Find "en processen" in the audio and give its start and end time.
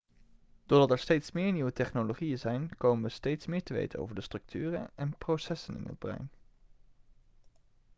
4.95-5.75